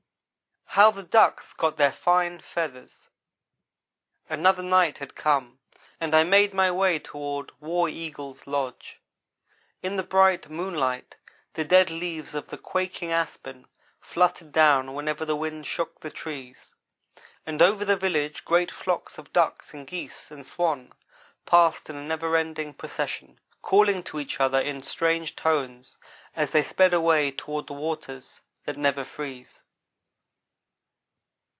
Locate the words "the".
0.91-1.03, 9.97-10.03, 11.55-11.65, 12.47-12.57, 15.25-15.35, 15.99-16.09, 17.83-17.97, 27.67-27.73